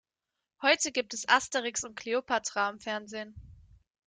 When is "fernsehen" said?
2.79-3.35